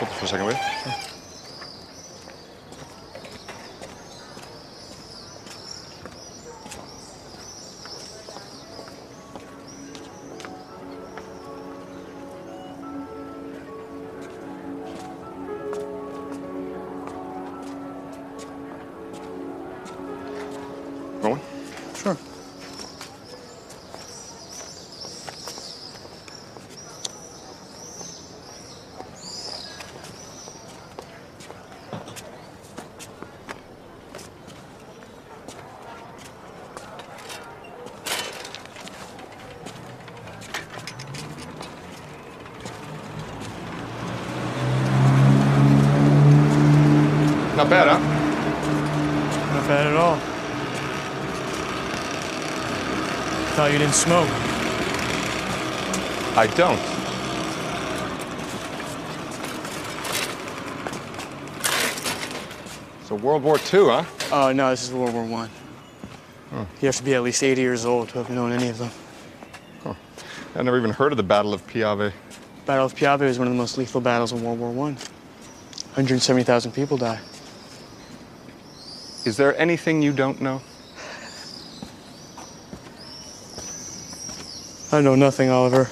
[0.00, 1.09] Komt er zeggen we.
[47.70, 49.54] Not bad, huh?
[49.54, 50.16] Not bad at all.
[53.54, 54.28] Thought you didn't smoke.
[56.36, 56.80] I don't.
[63.06, 64.04] So World War II, huh?
[64.32, 65.50] Oh, no, this is World War One.
[66.80, 68.90] You have to be at least 80 years old to have known any of them.
[70.56, 72.12] I never even heard of the Battle of Piave.
[72.66, 74.94] Battle of Piave was one of the most lethal battles in World War One.
[75.94, 77.20] 170,000 people die.
[79.24, 80.62] Is there anything you don't know?
[84.92, 85.88] I know nothing, Oliver.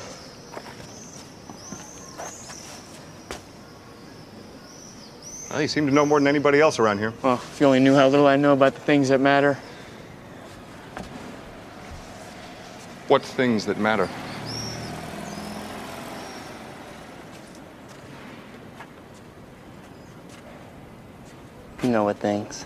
[5.50, 7.12] Well, you seem to know more than anybody else around here.
[7.22, 9.58] Well, if you only knew how little I know about the things that matter.
[13.08, 14.08] What things that matter?
[21.82, 22.64] You know what things.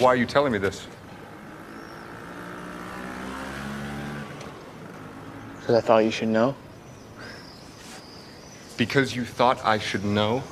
[0.00, 0.86] Why are you telling me this?
[5.58, 6.54] Because I thought you should know.
[8.78, 10.42] Because you thought I should know?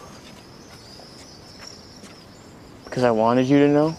[2.85, 3.97] Because I wanted you to know.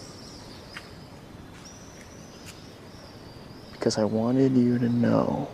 [3.72, 5.50] Because I wanted you to know.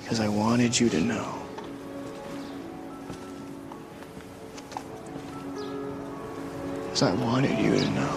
[0.00, 1.39] Because I wanted you to know.
[6.90, 8.16] Because I wanted you to know.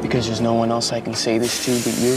[0.00, 2.12] Because there's no one else I can say this to but you.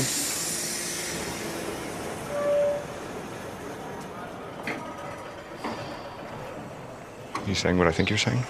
[7.47, 8.43] You saying what I think you're saying?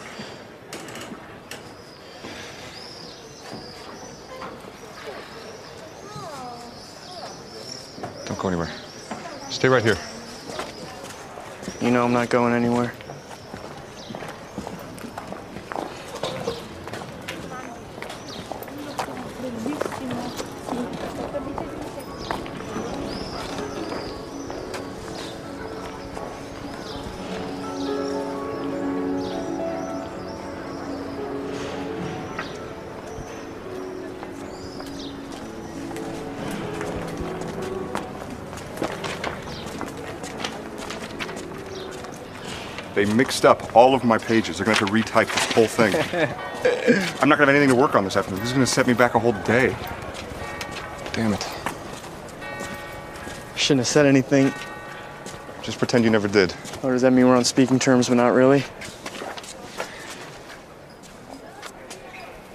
[8.46, 8.70] Go anywhere.
[9.50, 9.98] Stay right here.
[11.82, 12.94] You know I'm not going anywhere.
[43.06, 44.58] They mixed up all of my pages.
[44.58, 45.94] They're gonna have to retype this whole thing.
[47.22, 48.40] I'm not gonna have anything to work on this afternoon.
[48.40, 49.76] This is gonna set me back a whole day.
[51.14, 51.48] Damn it.
[53.56, 54.52] Shouldn't have said anything.
[55.62, 56.54] Just pretend you never did.
[56.82, 58.64] Or does that mean we're on speaking terms but not really?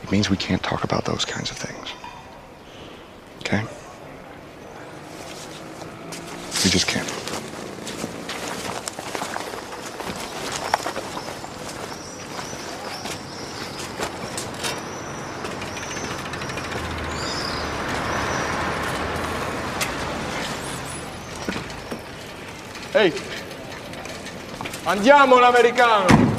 [0.02, 1.79] It means we can't talk about those kinds of things.
[25.00, 26.29] Andiamo l'americano!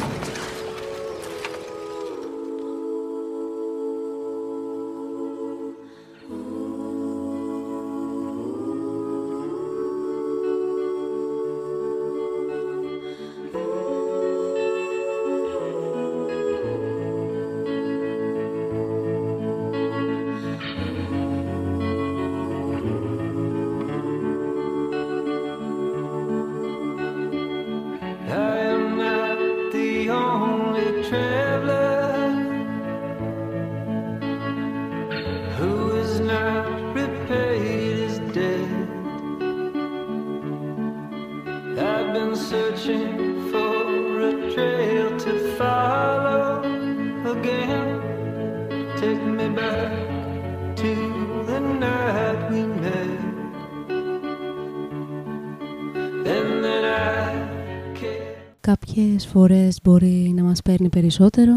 [58.62, 61.54] Κάποιες φορές μπορεί να μας παίρνει περισσότερο,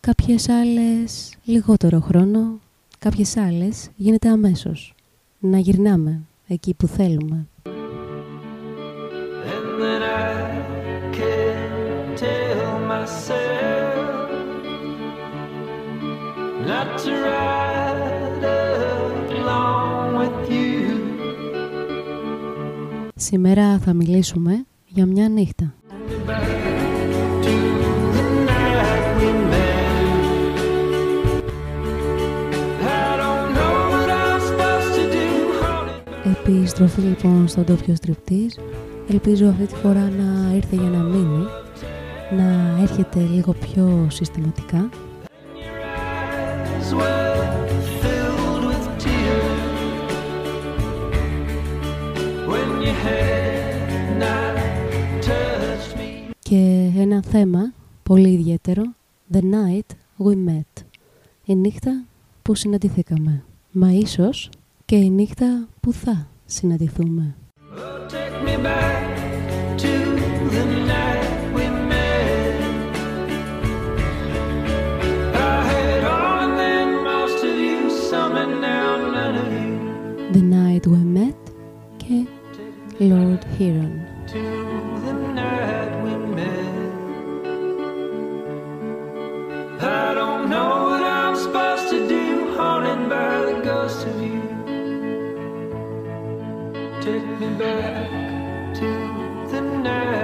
[0.00, 2.58] κάποιες άλλες λιγότερο χρόνο,
[2.98, 4.94] κάποιες άλλες γίνεται αμέσως.
[5.38, 7.46] Να γυρνάμε εκεί που θέλουμε.
[23.34, 25.74] Σήμερα θα μιλήσουμε για μια νύχτα.
[25.88, 27.54] To
[28.16, 29.74] the night we met.
[32.80, 35.26] I don't know what I'm supposed to do.
[35.62, 38.58] Hold it Επιστροφή λοιπόν στον τόπιο στριπτής.
[39.10, 41.44] Ελπίζω αυτή τη φορά να ήρθε για να μείνει,
[42.36, 44.88] να έρχεται λίγο πιο συστηματικά
[56.54, 57.72] και ένα θέμα
[58.02, 58.82] πολύ ιδιαίτερο
[59.32, 60.82] The Night We Met.
[61.44, 62.04] Η νύχτα
[62.42, 63.44] που συναντηθήκαμε.
[63.70, 64.50] Μα ίσως
[64.84, 67.34] και η νύχτα που θα συναντηθούμε.
[67.58, 69.92] Oh, take me back to
[70.54, 70.83] the
[83.04, 84.40] Lord Huron To
[85.04, 86.92] the night we met.
[89.82, 94.40] I don't know what I'm supposed to do, haunted by the ghost of you.
[97.02, 98.08] Take me back
[98.80, 98.90] to
[99.52, 100.23] the night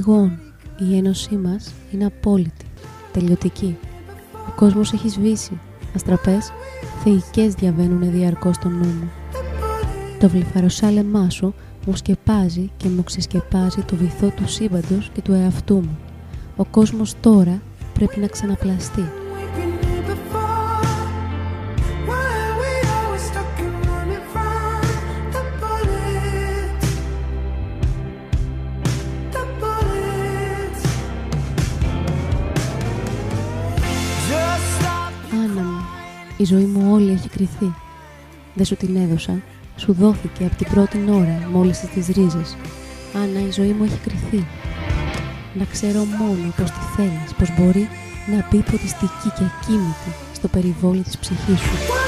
[0.00, 0.38] Πηγή πηγών.
[0.78, 2.64] Η ένωσή μας είναι απόλυτη,
[3.12, 3.76] τελειωτική.
[4.48, 5.60] Ο κόσμος έχει σβήσει.
[5.94, 6.52] Αστραπές,
[7.02, 9.10] θεϊκές διαβαίνουν διαρκώς στο νου μου.
[10.20, 11.54] Το βλυφαροσάλεμά σου
[11.86, 15.98] μου σκεπάζει και μου ξεσκεπάζει το βυθό του σύμπαντος και του εαυτού μου.
[16.56, 17.62] Ο κόσμος τώρα
[17.94, 19.19] πρέπει να ξαναπλαστεί.
[36.40, 37.74] Η ζωή μου όλη έχει κρυθεί.
[38.54, 39.42] Δεν σου την έδωσα.
[39.76, 42.56] Σου δόθηκε από την πρώτη ώρα μόλις τις ρίζες.
[43.14, 44.46] Άννα, η ζωή μου έχει κρυθεί.
[45.54, 47.88] να ξέρω μόνο πως τη θέλεις, πως μπορεί
[48.26, 51.99] να μπει ποτιστική και ακίνητη στο περιβόλι της ψυχής σου.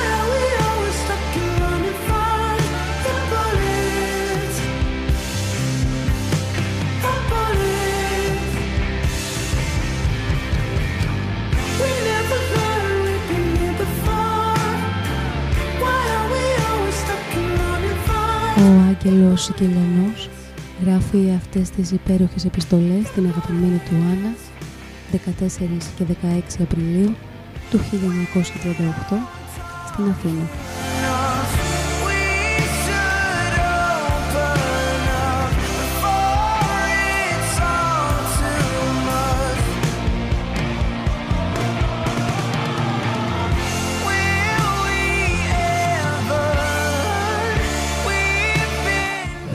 [19.03, 19.13] From?
[19.13, 20.29] Ο Άγγελος Σικελιανός
[20.85, 24.35] γράφει αυτές τις υπέροχες επιστολές στην αγαπημένη του Άννα
[25.13, 27.15] 14 και 16 Απριλίου
[27.71, 29.17] του 1938
[29.93, 30.72] στην Αθήνα.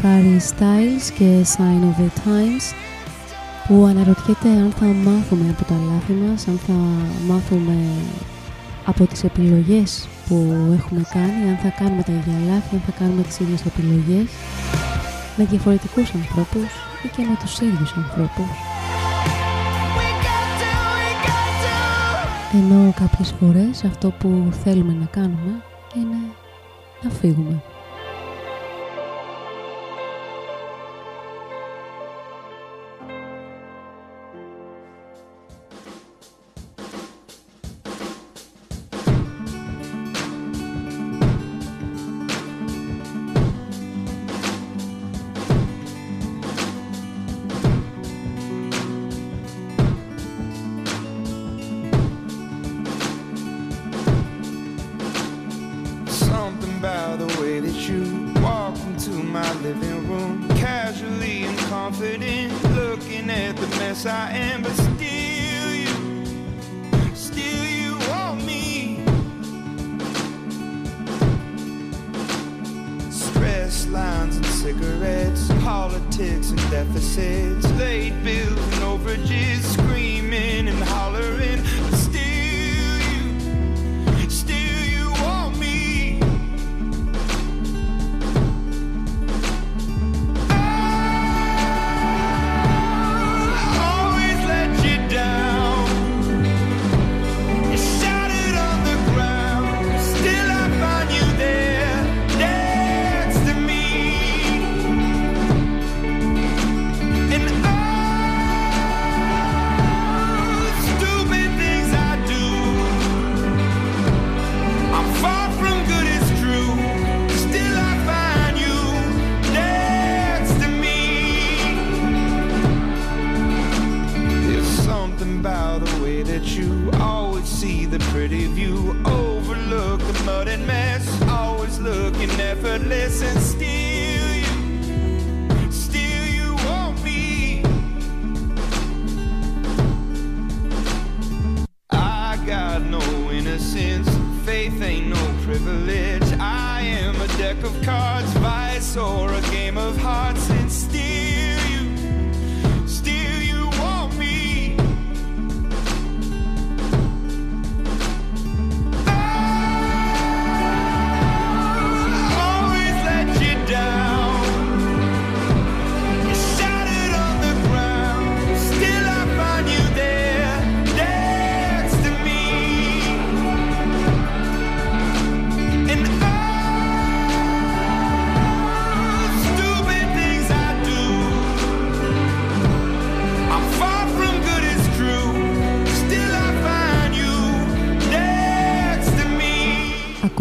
[0.07, 2.65] Harry Styles και Sign of the Times
[3.67, 6.73] που αναρωτιέται αν θα μάθουμε από τα λάθη μας, αν θα
[7.27, 7.75] μάθουμε
[8.85, 10.35] από τις επιλογές που
[10.77, 14.27] έχουμε κάνει, αν θα κάνουμε τα ίδια λάθη, αν θα κάνουμε τις ίδιες επιλογές
[15.37, 16.69] με διαφορετικούς ανθρώπους
[17.03, 18.49] ή και με τους ίδιους ανθρώπους.
[19.97, 21.51] We got to, we got
[22.53, 22.57] to.
[22.57, 25.53] Ενώ κάποιες φορές αυτό που θέλουμε να κάνουμε
[25.95, 26.17] είναι
[27.03, 27.61] να φύγουμε.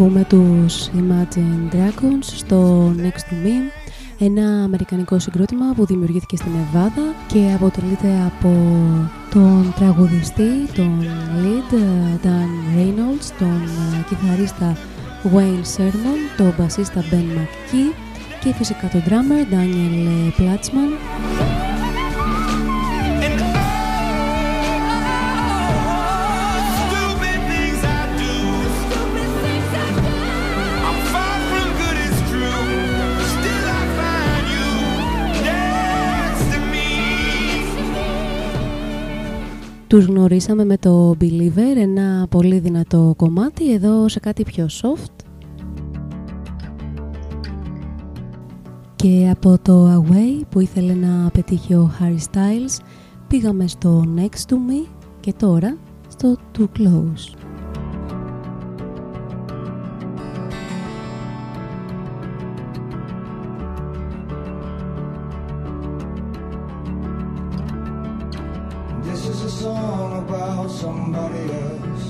[0.07, 3.71] Ακούμε τους Imagine Dragons στο Next to Me,
[4.19, 8.49] ένα αμερικανικό συγκρότημα που δημιουργήθηκε στην Εβάδα και αποτελείται από
[9.29, 11.05] τον τραγουδιστή, τον
[11.41, 11.73] lead
[12.25, 14.77] Dan Reynolds, τον ε, κιθαρίστα
[15.23, 17.93] Wayne Sermon, τον μπασίστα Ben McKee
[18.43, 21.66] και φυσικά τον drummer Daniel Platzman
[39.87, 45.25] Τους γνωρίσαμε με το Believer, ένα πολύ δυνατό κομμάτι, εδώ σε κάτι πιο soft.
[48.95, 52.83] Και από το Away που ήθελε να πετύχει ο Harry Styles,
[53.27, 54.87] πήγαμε στο Next to Me
[55.19, 55.77] και τώρα
[56.07, 57.36] στο Too Close.
[69.57, 72.05] Song about somebody else.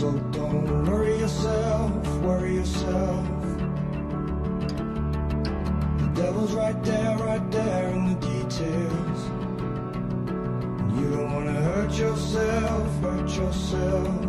[0.00, 1.90] So don't worry yourself,
[2.22, 3.26] worry yourself.
[6.00, 9.20] The devil's right there, right there in the details.
[10.96, 14.27] You don't wanna hurt yourself, hurt yourself.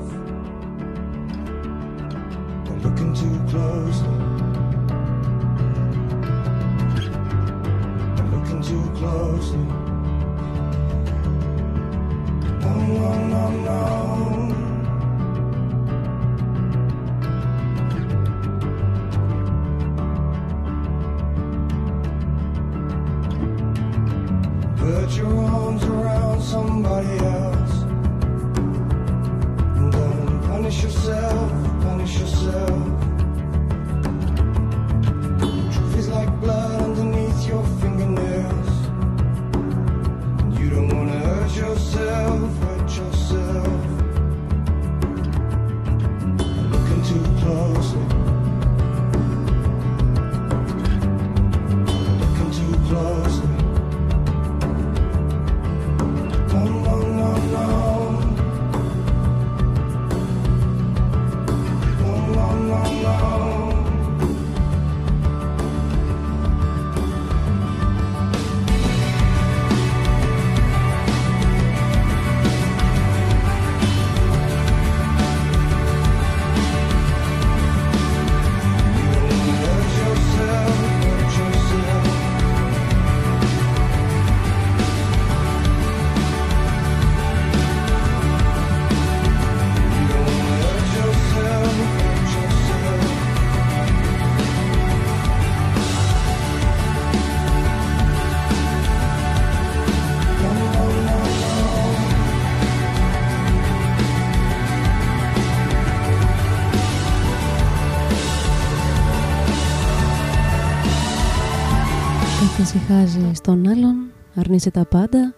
[113.00, 115.34] Καθησυχάζει στον άλλον, αρνείσαι τα πάντα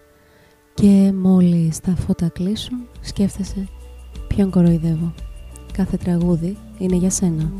[0.73, 3.67] και μόλις τα φώτα κλείσουν σκέφτεσαι
[4.27, 5.13] ποιον κοροϊδεύω.
[5.73, 7.51] Κάθε τραγούδι είναι για σένα.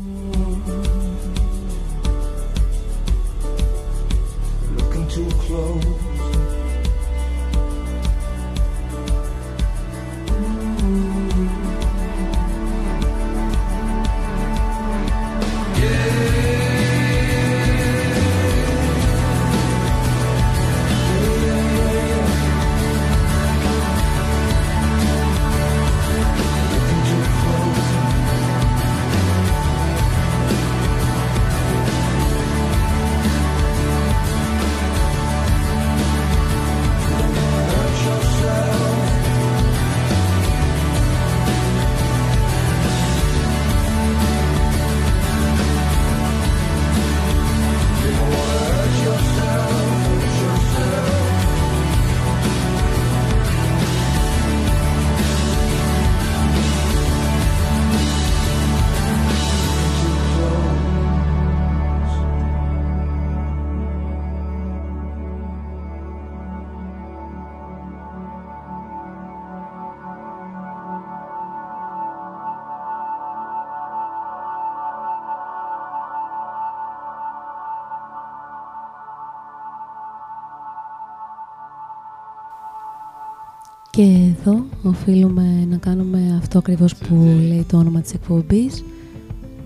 [84.92, 87.14] Οφείλουμε να κάνουμε αυτό ακριβώς που
[87.48, 88.84] λέει το όνομα της εκπομπής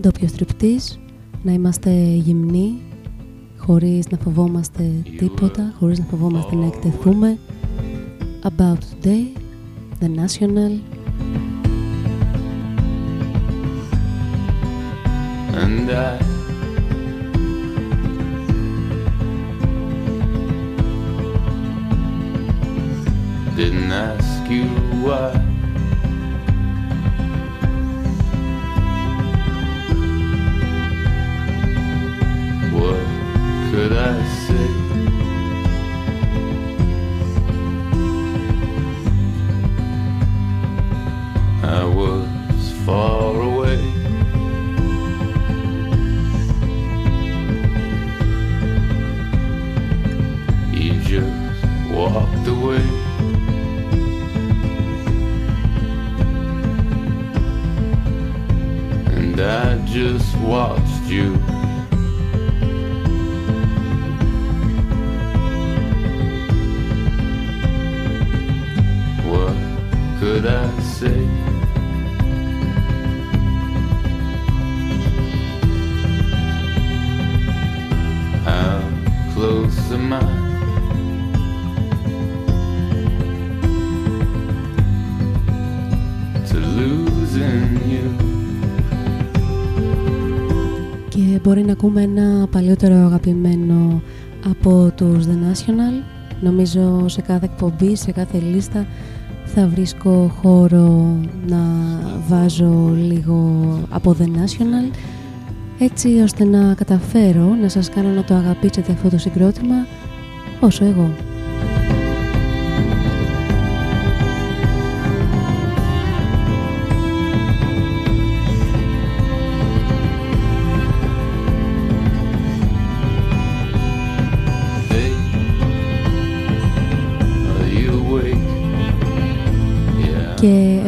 [0.01, 0.99] ντόπιο στριπτής,
[1.43, 2.79] να είμαστε γυμνοί
[3.57, 4.83] χωρίς να φοβόμαστε
[5.19, 7.39] τίποτα, χωρίς να φοβόμαστε να εκτεθούμε.
[8.43, 9.25] About Today,
[10.01, 10.73] The National.
[15.63, 16.19] And I
[23.57, 24.76] didn't ask you
[25.07, 25.31] why.
[32.75, 33.07] What
[33.71, 34.15] could I
[34.47, 34.69] say?
[41.63, 43.16] I was far
[59.97, 60.86] just walk
[91.67, 94.03] να ακούμε ένα παλιότερο αγαπημένο
[94.51, 96.05] από τους The National.
[96.41, 98.87] Νομίζω σε κάθε εκπομπή, σε κάθε λίστα
[99.45, 101.59] θα βρίσκω χώρο να
[102.29, 104.97] βάζω λίγο από The National
[105.79, 109.87] έτσι ώστε να καταφέρω να σας κάνω να το αγαπήσετε αυτό το συγκρότημα
[110.61, 111.11] όσο εγώ.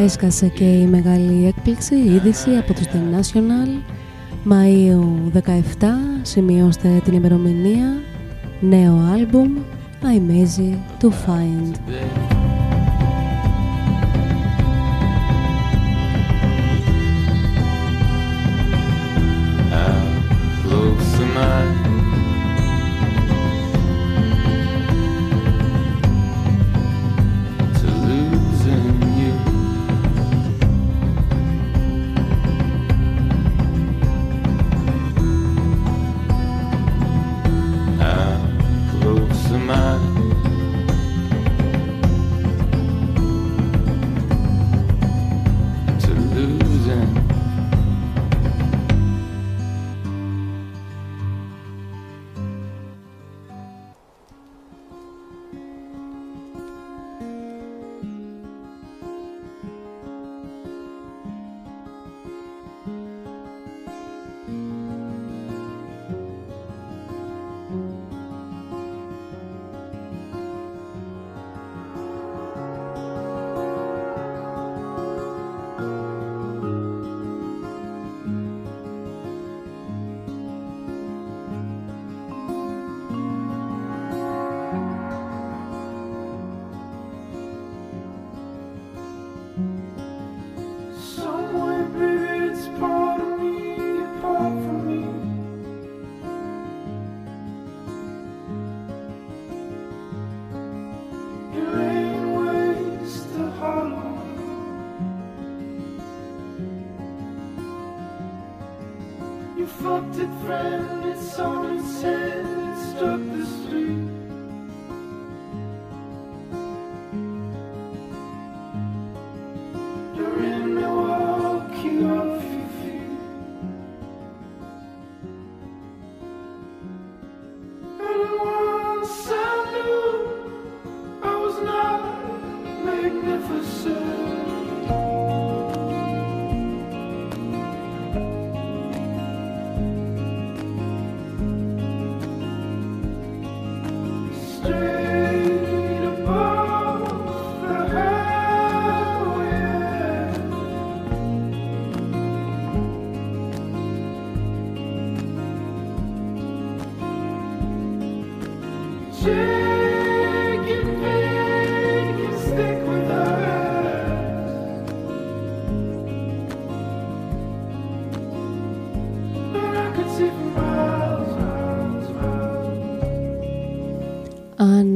[0.05, 3.69] Έσκασε και η μεγάλη έκπληξη, η είδηση από τους The National
[4.51, 5.39] Μαΐου
[5.81, 5.87] 17,
[6.23, 8.03] σημειώστε την ημερομηνία,
[8.61, 9.59] νέο άλμπουμ
[10.03, 12.38] I'm easy to find.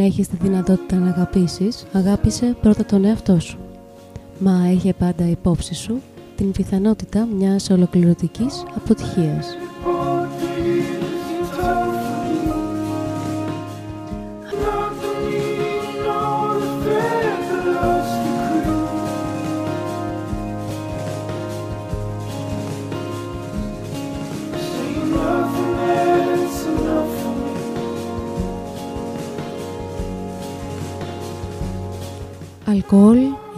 [0.05, 3.59] Έχεις τη δυνατότητα να αγαπήσεις, αγάπησε πρώτα τον εαυτό σου.
[4.39, 6.01] Μα είχε πάντα υπόψη σου
[6.37, 9.57] την πιθανότητα μιας ολοκληρωτικής αποτυχίας.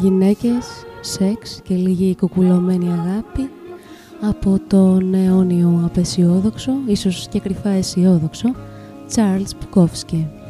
[0.05, 0.67] Γυναίκες,
[1.01, 3.51] σεξ και λίγη κουκουλωμένη αγάπη
[4.21, 8.49] από τον αιώνιο απεσιόδοξο, ίσως και κρυφά αισιόδοξο,
[9.14, 10.43] Charles Bukowski.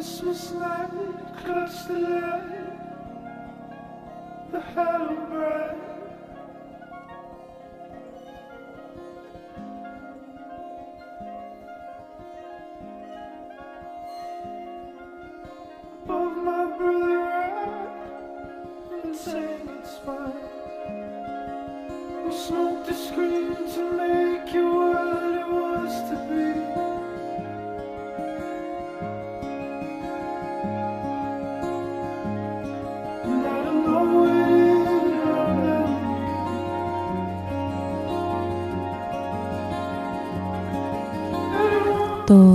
[0.00, 1.12] Christmas night, we
[1.84, 2.39] the line.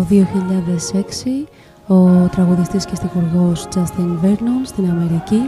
[0.10, 0.16] Το
[1.88, 5.42] 2006 ο τραγουδιστής και στιχουργός Justin Vernon στην Αμερική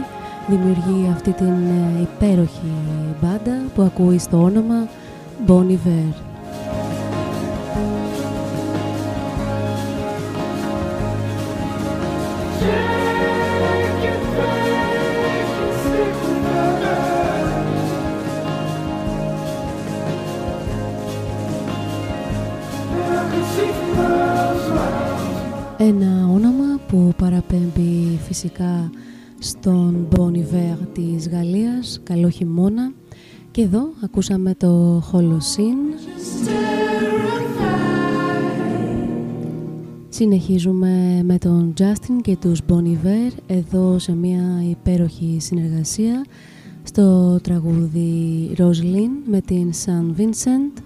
[0.48, 2.72] δημιουργεί αυτή την ε, υπέροχη
[3.20, 4.88] μπάντα που ακούει στο όνομα
[5.46, 6.27] Bon Iver.
[28.48, 28.90] Φυσικά
[29.38, 32.92] στον Bon Iver της Γαλλίας, καλό χειμώνα.
[33.50, 36.08] Και εδώ ακούσαμε το Holocene.
[40.08, 46.24] Συνεχίζουμε με τον Justin και τους Bon Iver εδώ σε μια υπέροχη συνεργασία
[46.82, 50.82] στο τραγούδι Roslyn με την San Vincent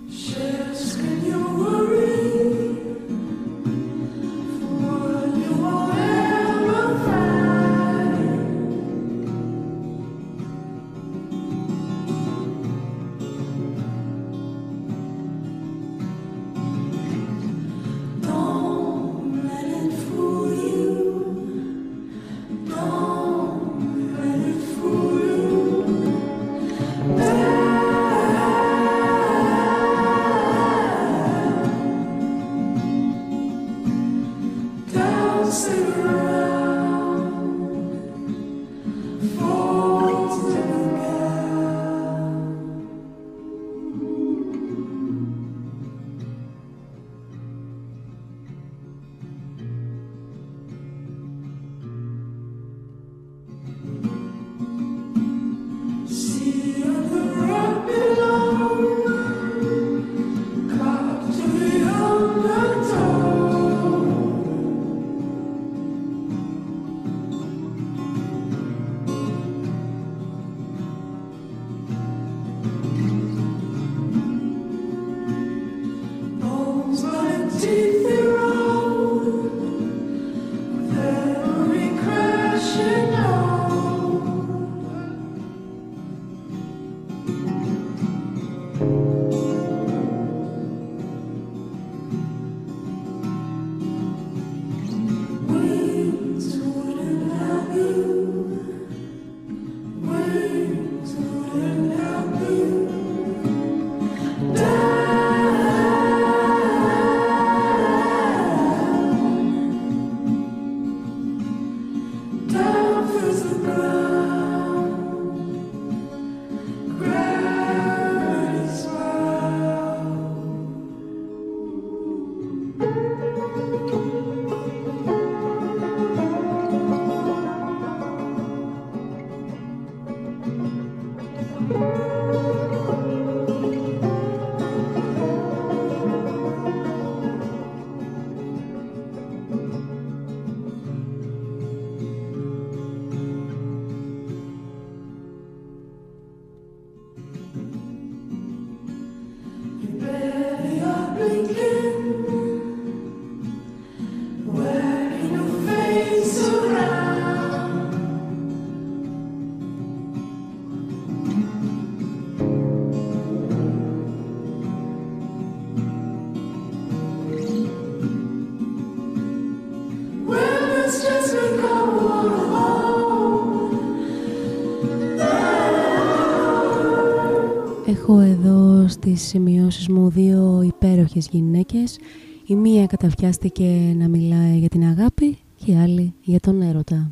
[179.17, 181.99] στις σημειώσεις μου δύο υπέροχες γυναίκες.
[182.47, 187.11] Η μία καταφιάστηκε να μιλάει για την αγάπη και η άλλη για τον έρωτα.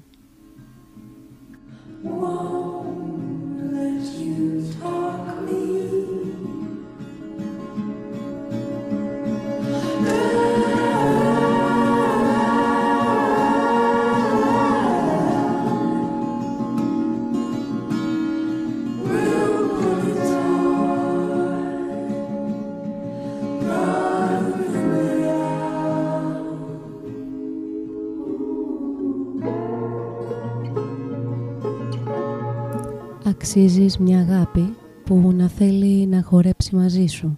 [33.51, 37.35] Αξίζεις μια αγάπη που να θέλει να χορέψει μαζί σου.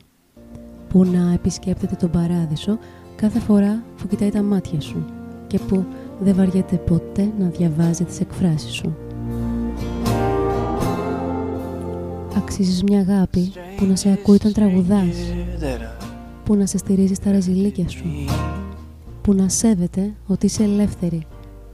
[0.89, 2.79] Που να επισκέπτεται τον παράδεισο
[3.17, 5.05] κάθε φορά που κοιτάει τα μάτια σου
[5.47, 5.85] και που
[6.21, 8.97] δεν βαριέται ποτέ να διαβάζει τις εκφράσεις σου.
[12.37, 15.17] Αξίζεις μια αγάπη που να σε ακούει όταν τραγουδάς,
[16.45, 18.05] που να σε στηρίζει στα ρεζιλίκια σου,
[19.23, 21.27] που να σέβεται ότι είσαι ελεύθερη,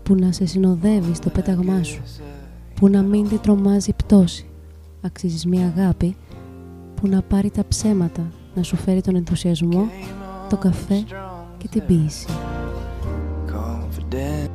[0.03, 2.03] που να σε συνοδεύει στο πέταγμά σου,
[2.79, 4.47] που να μην την τρομάζει η πτώση.
[5.01, 6.17] Αξίζεις μια αγάπη
[6.95, 9.88] που να πάρει τα ψέματα, να σου φέρει τον ενθουσιασμό,
[10.49, 11.05] το καφέ
[11.59, 12.27] και την ποίηση.
[13.47, 14.51] Confident.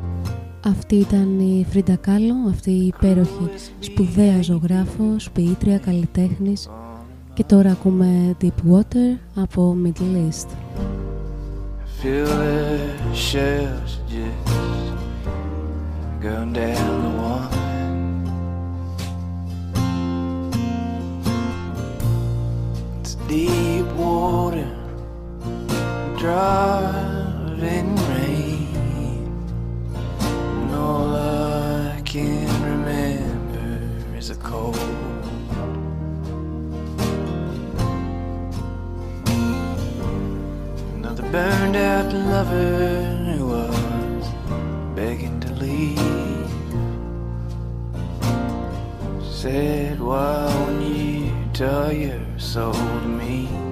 [0.66, 6.70] Αυτή ήταν η Φρίντα Κάλλο, αυτή η υπέροχη σπουδαία ζωγράφος, ποιήτρια, καλλιτέχνης
[7.34, 10.48] και τώρα ακούμε Deep Water από Middle East.
[12.02, 12.44] Feel
[23.34, 24.69] deep water,
[26.19, 29.26] driving rain,
[30.60, 33.72] and all I can remember
[34.15, 34.78] is a cold.
[40.98, 44.26] Another burned out lover who was
[44.96, 46.52] begging to leave.
[49.24, 51.03] Said, Why you
[51.54, 53.62] tell you sold me.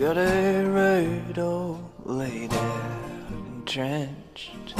[0.00, 4.74] Got a road all laid out and drenched.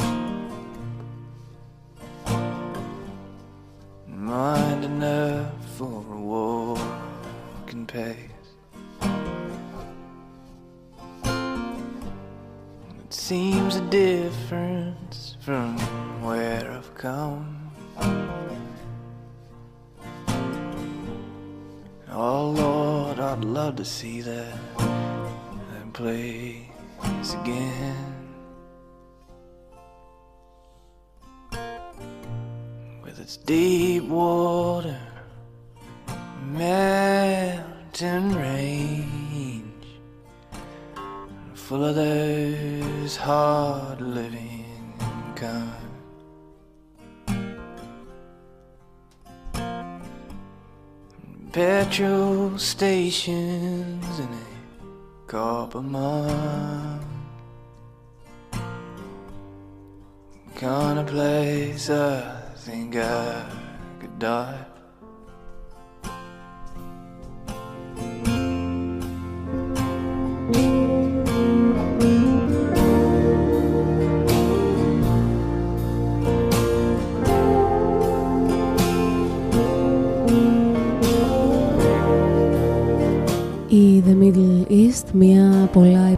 [4.07, 8.17] Mind enough for a walking pace.
[13.03, 15.77] It seems a difference from
[16.23, 17.71] where I've come.
[22.11, 24.20] Oh Lord, I'd love to see
[25.93, 28.27] place again.
[33.03, 34.99] With its deep water,
[36.45, 39.85] mountain range,
[41.53, 44.65] full of those hard living
[45.35, 45.91] kind.
[51.51, 53.90] Petrol stations
[55.31, 56.99] Coppermine
[60.59, 63.49] Gonna place I think I
[64.01, 64.70] could die.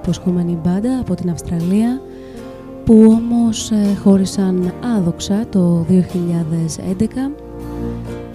[0.04, 2.01] Υποσχόμενη μπάντα από την Αυστραλία
[2.86, 5.93] που όμως ε, χώρισαν άδοξα το 2011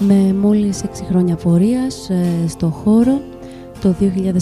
[0.01, 3.21] με μόλις 6 χρόνια πορείας ε, στο χώρο.
[3.81, 3.95] Το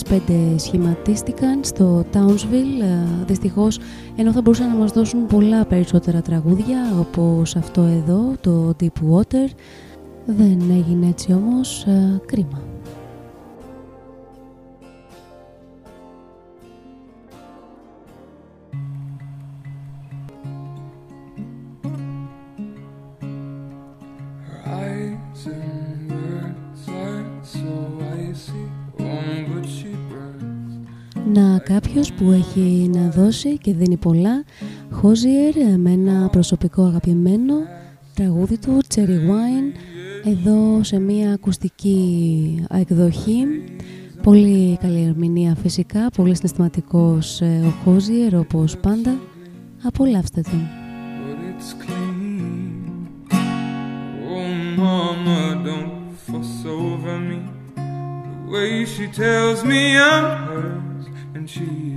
[0.09, 0.19] 2005
[0.57, 3.79] σχηματίστηκαν στο Townsville, ε, δυστυχώς
[4.17, 9.49] ενώ θα μπορούσαν να μας δώσουν πολλά περισσότερα τραγούδια όπως αυτό εδώ, το Deep Water.
[10.27, 12.66] Δεν έγινε έτσι όμως, ε, κρίμα.
[32.19, 34.45] Που έχει να δώσει και δίνει πολλά
[34.91, 37.55] Χόζιερ με ένα προσωπικό αγαπημένο
[38.15, 38.99] τραγούδι του Cherry
[39.31, 39.73] Wine
[40.25, 43.45] εδώ σε μια ακουστική εκδοχή
[44.23, 49.19] πολύ καλή ερμηνεία φυσικά πολύ συναισθηματικός ε, ο Χόζιερ όπως πάντα
[49.83, 50.69] απολαύστε τον
[51.27, 53.09] but it's clean.
[54.29, 57.41] Oh, mama, don't fuss over me.
[57.77, 61.05] The way she tells me I'm hers
[61.35, 61.96] and she is mine.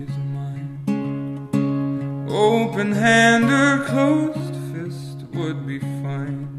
[2.32, 6.56] Open hand or closed fist would be fine.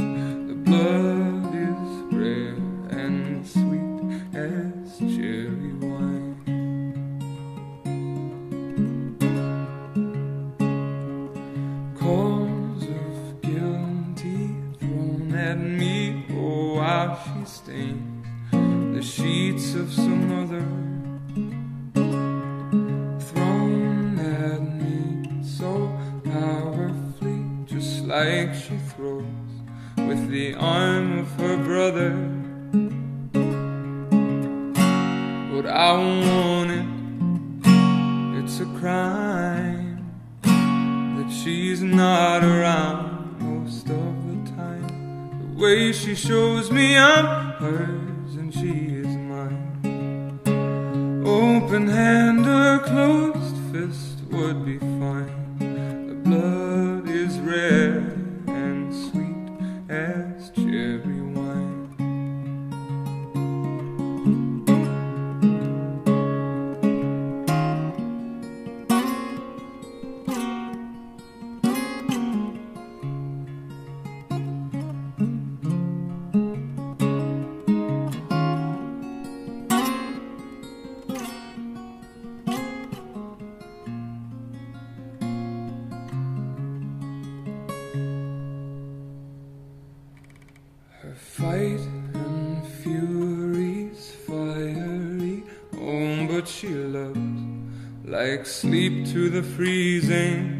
[0.48, 1.19] The blood
[29.00, 32.10] with the arm of her brother.
[35.52, 45.54] But I want it, it's a crime that she's not around most of the time.
[45.54, 50.40] The way she shows me I'm hers and she is mine.
[51.26, 55.56] Open hand or closed fist would be fine.
[55.58, 58.09] The blood is rare
[99.12, 100.56] to the freezing.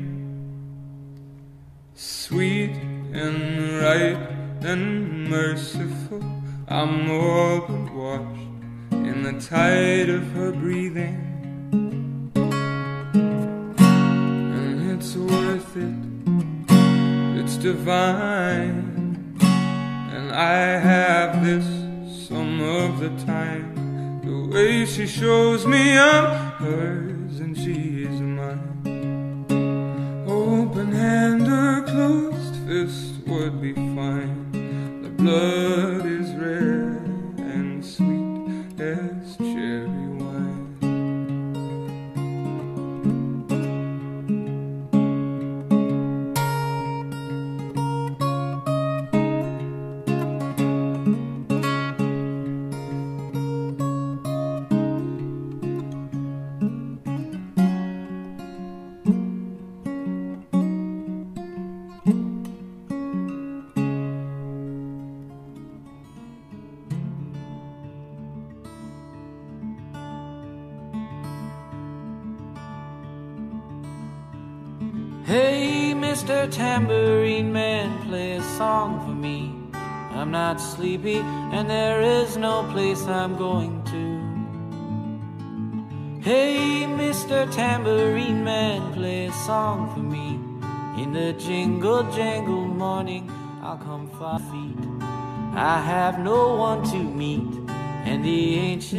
[1.95, 2.73] Sweet
[3.13, 4.19] and right
[4.63, 6.21] and merciful,
[6.67, 8.41] I'm all but washed
[8.91, 12.33] in the tide of her breathing.
[14.59, 19.39] And it's worth it, it's divine.
[19.41, 21.67] And I have this
[22.27, 24.21] some of the time.
[24.25, 27.10] The way she shows me I'm hers
[30.81, 34.51] Open hand or closed fist would be fine.
[35.03, 35.70] The blood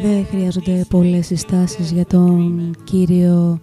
[0.02, 3.58] Δεν χρειάζονται πολλές συστάσεις για τον κύριο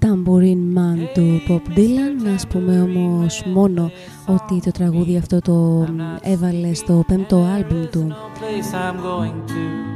[0.00, 2.22] Tambourine Man του Pop Dylan.
[2.22, 3.90] Να πούμε όμως μόνο
[4.26, 5.86] ότι το τραγούδι αυτό το
[6.20, 8.06] έβαλε στο πέμπτο άλμπουμ του.
[8.08, 9.92] no place I'm going to.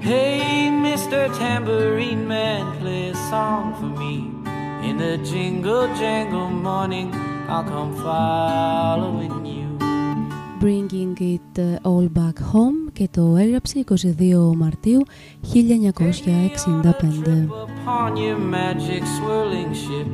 [0.00, 1.20] Hey, Mr.
[1.38, 4.14] Tambourine Man, play a song for me.
[4.88, 7.08] In the jingle jangle morning,
[7.49, 9.67] I'll come following you.
[10.59, 15.01] Bringing It All Back Home και το έγραψε 22 Μαρτίου
[15.53, 17.49] 1965.
[17.85, 20.07] Upon your magic swirling ship,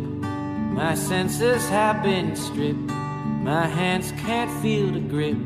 [0.79, 2.91] my senses have been stripped.
[3.43, 5.39] My hands can't feel the grip,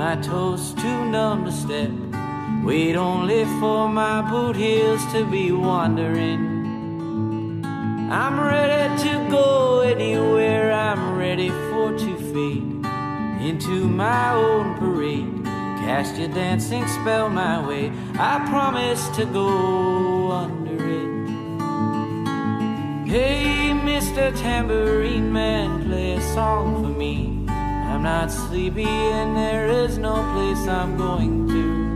[0.00, 1.92] my toes too numb to step.
[2.64, 6.40] Wait only for my boot heels to be wandering.
[8.09, 12.85] I'm ready to go anywhere, I'm ready for to fade
[13.45, 15.43] into my own parade.
[15.83, 21.27] Cast your dancing spell my way, I promise to go under it.
[23.09, 24.33] Hey, Mr.
[24.39, 27.43] Tambourine Man, play a song for me.
[27.49, 31.87] I'm not sleepy and there is no place I'm going to.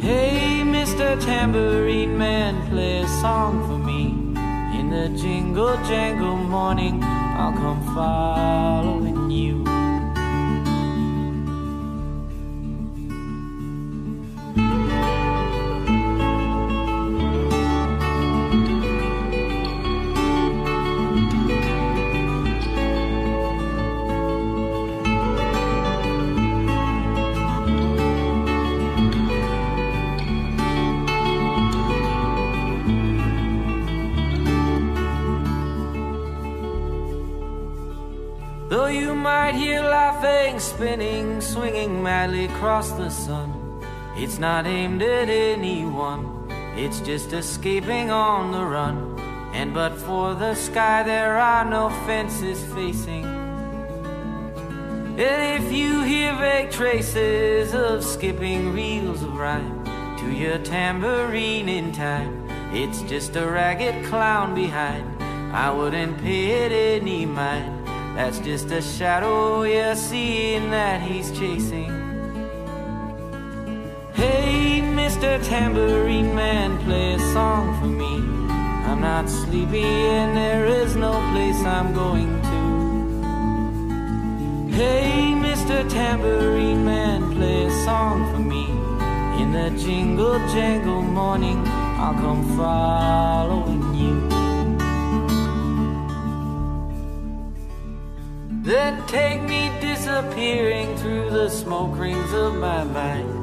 [0.00, 1.22] Hey, Mr.
[1.22, 4.21] Tambourine Man, play a song for me.
[4.92, 9.71] The jingle jangle morning, I'll come following you.
[42.30, 43.82] Across the sun,
[44.16, 46.46] it's not aimed at anyone,
[46.76, 49.18] it's just escaping on the run.
[49.52, 53.24] And but for the sky, there are no fences facing.
[55.18, 59.84] And if you hear vague traces of skipping reels of rhyme
[60.18, 65.22] to your tambourine in time, it's just a ragged clown behind.
[65.52, 67.86] I wouldn't pay it any mind.
[68.16, 72.01] That's just a shadow you're seeing that he's chasing.
[74.22, 75.44] Hey, Mr.
[75.44, 78.14] Tambourine Man, play a song for me.
[78.86, 82.60] I'm not sleepy and there is no place I'm going to.
[84.76, 85.90] Hey, Mr.
[85.90, 88.64] Tambourine Man, play a song for me.
[89.42, 94.14] In the jingle jangle morning, I'll come following you.
[98.62, 103.41] Then take me disappearing through the smoke rings of my mind,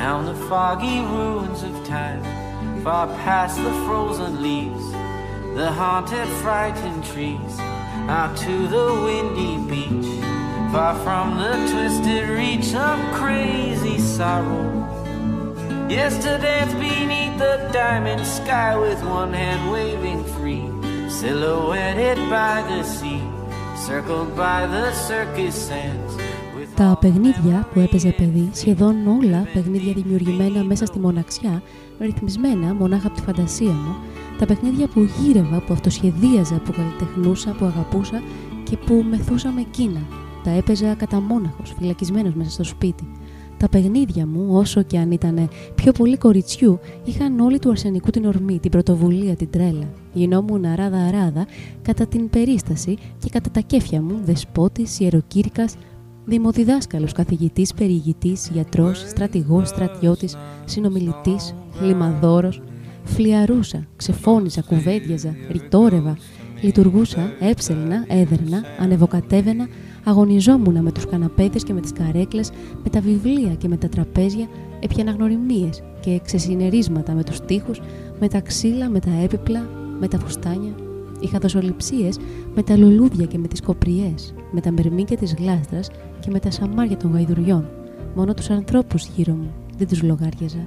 [0.00, 2.22] down the foggy ruins of time,
[2.82, 4.90] far past the frozen leaves,
[5.54, 7.54] the haunted, frightened trees,
[8.08, 10.10] out to the windy beach,
[10.72, 14.70] far from the twisted reach of crazy sorrow.
[15.90, 20.64] Yes, to dance beneath the diamond sky with one hand waving free,
[21.10, 23.22] silhouetted by the sea,
[23.76, 26.09] circled by the circus sands.
[26.70, 31.62] With Τα all παιχνίδια που έπαιζε παιδί, σχεδόν όλα παιχνίδια δημιουργημένα μέσα στη μοναξιά,
[32.00, 33.94] ρυθμισμένα μονάχα από τη φαντασία μου,
[34.38, 38.22] τα παιχνίδια που γύρευα, που αυτοσχεδίαζα, που καλλιτεχνούσα, που αγαπούσα
[38.64, 40.00] και που μεθούσα με εκείνα.
[40.44, 43.12] Τα έπαιζα κατά μόναχος, φυλακισμένος μέσα στο σπίτι.
[43.56, 48.24] Τα παιχνίδια μου, όσο και αν ήταν πιο πολύ κοριτσιού, είχαν όλοι του αρσενικού την
[48.24, 49.88] ορμή, την πρωτοβουλία, την τρέλα.
[50.12, 51.46] Γινόμουν αράδα-αράδα
[51.82, 55.74] κατά την περίσταση και κατά τα κέφια μου, δεσπότης, ιεροκήρυκας,
[56.30, 62.62] Δημοδιδάσκαλος, καθηγητής, περιηγητής, γιατρός, στρατηγός, στρατιώτης, συνομιλητής, λιμαδόρος,
[63.04, 66.16] φλιαρούσα, ξεφώνησα, κουβέντιαζα, ρητόρευα,
[66.60, 69.68] λειτουργούσα, έψελνα, έδερνα, ανεβοκατέβαινα,
[70.04, 72.50] αγωνιζόμουν με τους καναπέδες και με τις καρέκλες,
[72.84, 74.48] με τα βιβλία και με τα τραπέζια,
[74.80, 77.80] έπιανα γνωριμίες και ξεσυνερίσματα με τους τοίχους,
[78.20, 79.68] με τα ξύλα, με τα έπιπλα,
[80.00, 80.74] με τα φουστάνια,
[81.20, 82.18] Είχα δοσοληψίες
[82.54, 86.50] με τα λουλούδια και με τις κοπριές, με τα μερμήκια της γλάστρας και με τα
[86.50, 87.68] σαμάρια των γαϊδουριών.
[88.14, 90.66] Μόνο τους ανθρώπους γύρω μου δεν τους λογάριαζα.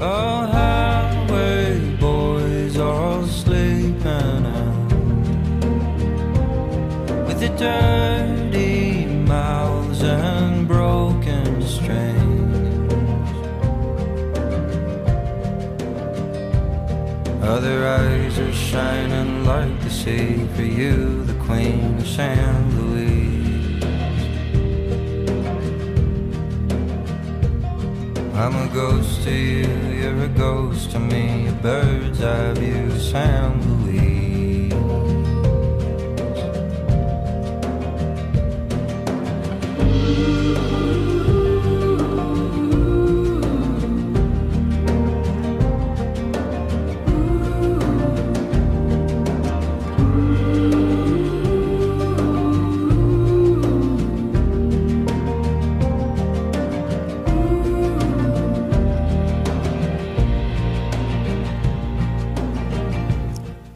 [0.00, 2.48] A highway boy
[2.90, 4.76] all sleeping in
[7.26, 11.46] with the dirty mouths and broken
[11.76, 12.18] strings.
[17.54, 23.82] Other eyes are shining like the sea for you, the queen of San Luis.
[28.34, 29.66] I'm a ghost to you,
[29.98, 33.88] you're a ghost to me, a bird's eye view, San Luis.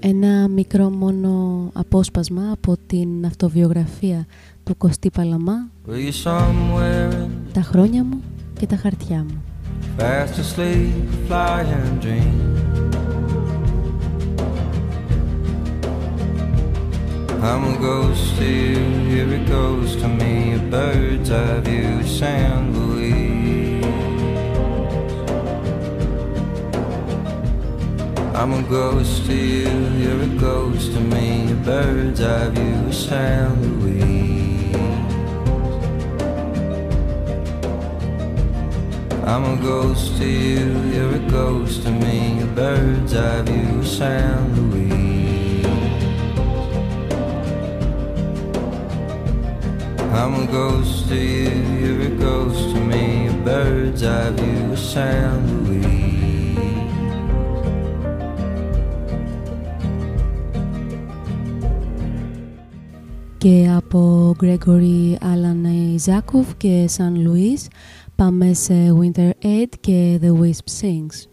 [0.00, 4.26] Ένα μικρό μόνο απόσπασμα από την αυτοβιογραφία
[4.64, 5.70] του Κωστή Παλαμά,
[7.52, 8.22] τα χρόνια μου
[8.58, 9.49] και τα χαρτιά μου.
[9.96, 10.92] Fast asleep,
[11.26, 12.50] flying dream?
[17.42, 18.78] I'm a ghost you,
[19.08, 23.84] you're a ghost to me, a bird's eye view, San Luis.
[28.34, 29.68] I'm a ghost you,
[29.98, 34.09] you're a ghost to me, a bird's eye view, San Luis.
[39.25, 44.37] I'm a ghost to you, you're a ghost to me, a bird's eye view, San
[44.55, 45.65] Luis.
[50.19, 55.39] I'm a ghost to you, you're a ghost to me, a bird's eye view, San
[55.65, 55.95] Luis.
[63.37, 67.61] Και από Gregory Alan Isakov και San Luis
[68.19, 71.29] πάμε σε Winter Aid και The Wisp Sings.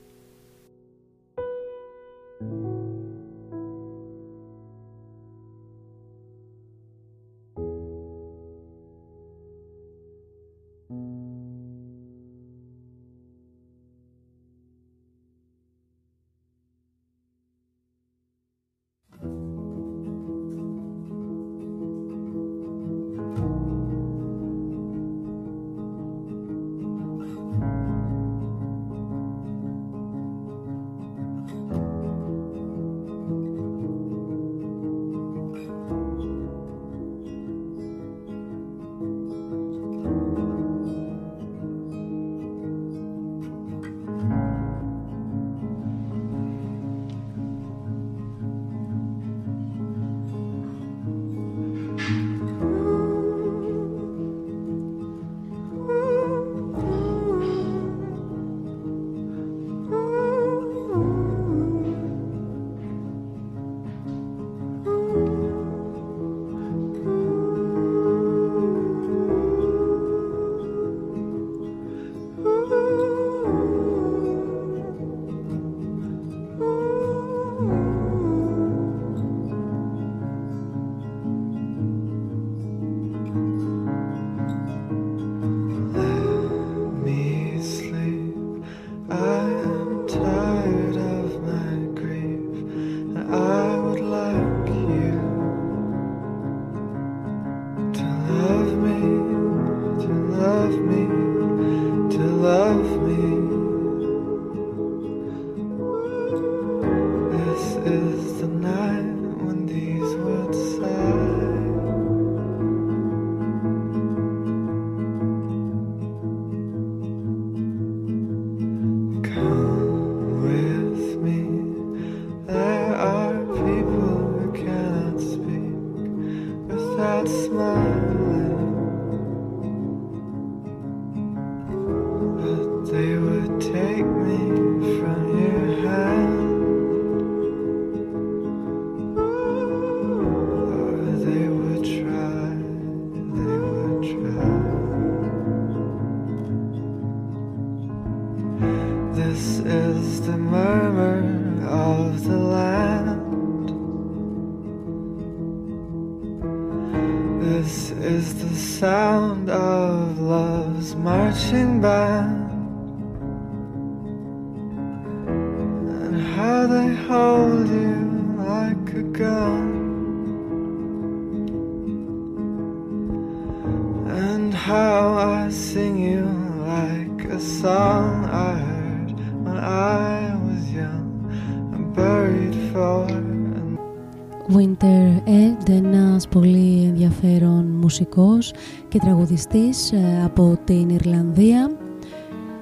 [189.38, 191.72] Τραγουδιστής ε, από την Ιρλανδία.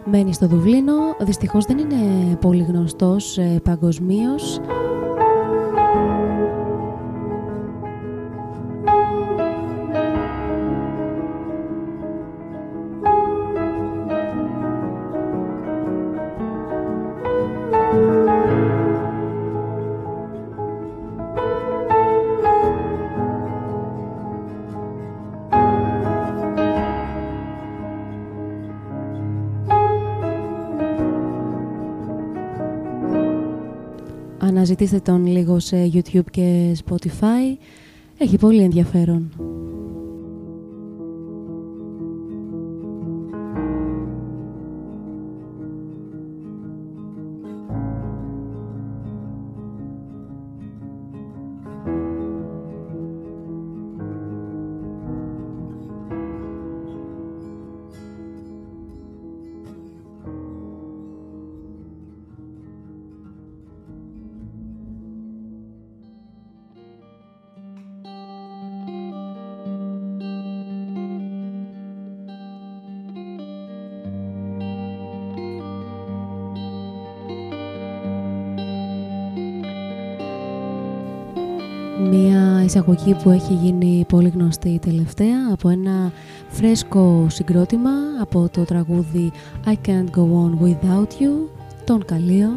[0.06, 4.60] Μένει στο Δουβλίνο, δυστυχώς δεν είναι πολύ γνωστός ε, παγκοσμίως.
[34.78, 37.58] Αναζητήστε τον λίγο σε YouTube και Spotify.
[38.18, 39.32] Έχει πολύ ενδιαφέρον.
[82.66, 86.12] Εισαγωγή που έχει γίνει πολύ γνωστή τελευταία από ένα
[86.48, 87.92] φρέσκο συγκρότημα
[88.22, 89.32] από το τραγούδι
[89.66, 91.50] I Can't Go On Without You,
[91.86, 92.50] τον Καλίο.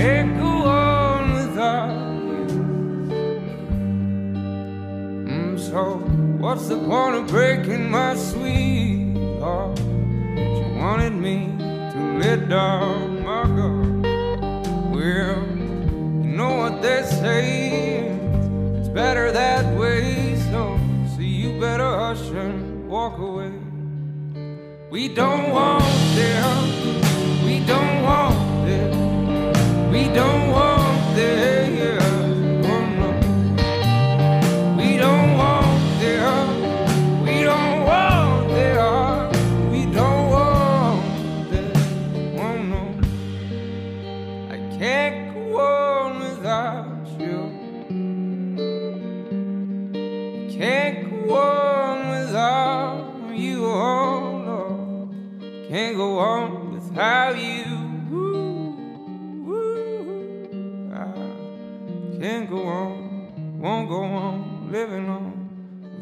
[0.00, 1.90] Can't go on without
[5.28, 5.58] you.
[5.58, 5.96] So,
[6.38, 9.76] what's the point of breaking my sweetheart?
[9.76, 14.02] She wanted me to let down my guard.
[14.90, 15.44] Well,
[16.24, 18.08] you know what they say,
[18.78, 20.34] it's better that way.
[20.50, 20.80] So,
[21.14, 23.52] so you better hush and walk away.
[24.90, 25.84] We don't want
[26.14, 27.09] them.
[30.12, 30.69] Don't want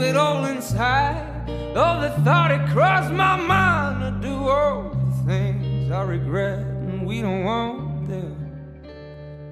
[0.00, 1.46] keep it all inside.
[1.74, 7.06] Though the thought it crossed my mind to do all the things I regret, and
[7.06, 8.34] we don't want them.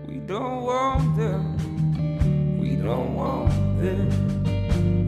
[0.09, 1.43] We don't want them.
[2.61, 4.09] We don't want them.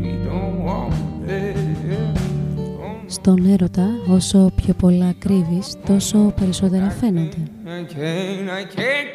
[0.03, 2.14] We don't want them.
[3.07, 7.36] Στον έρωτα, όσο πιο πολλά κρύβεις, τόσο περισσότερα φαίνονται.
[7.66, 9.11] I can't, I can't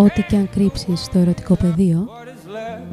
[0.00, 2.86] Ό,τι και αν κρύψεις στο ερωτικό πεδίο, what is left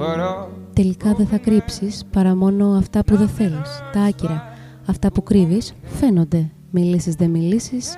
[0.00, 4.42] but all τελικά δεν θα κρύψεις παρά μόνο αυτά που δεν θέλεις, τα άκυρα.
[4.86, 6.50] Αυτά που κρύβεις φαίνονται.
[6.70, 7.94] Μιλήσεις δεν μιλήσεις,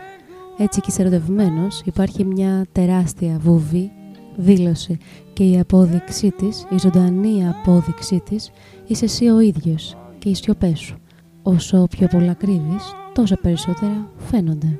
[0.58, 3.90] έτσι και είσαι ερωτευμένος, υπάρχει μια τεράστια βουβή,
[4.36, 4.98] δήλωση
[5.32, 8.50] και η απόδειξή της, η ζωντανή απόδειξή της,
[8.86, 10.96] είσαι εσύ ο ίδιος και οι σιωπές σου.
[11.42, 14.78] Όσο πιο πολλά κρύβεις, τόσο περισσότερα φαίνονται.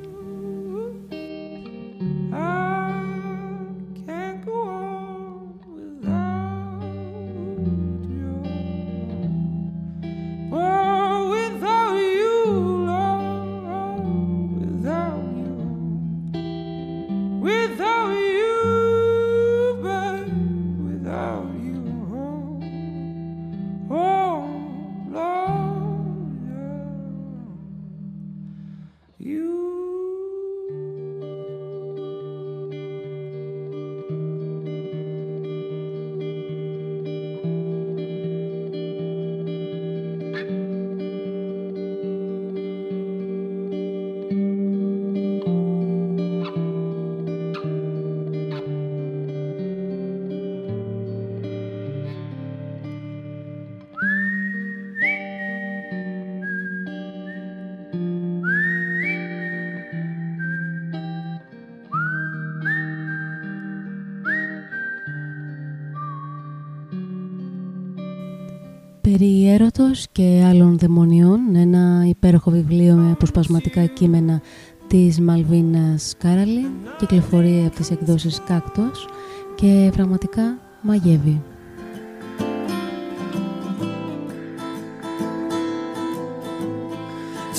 [69.95, 74.41] Περί έρωτος και άλλων δαιμονιών, ένα υπέροχο βιβλίο με αποσπασματικά κείμενα
[74.87, 76.67] της Μαλβίνας Κάραλιν,
[76.97, 79.07] κυκλοφορεί από τις εκδόσεις Κάκτος
[79.55, 81.41] και πραγματικά μαγεύει.